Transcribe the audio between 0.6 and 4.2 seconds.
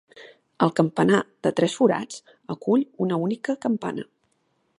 El campanar, de tres forats, acull una única campana.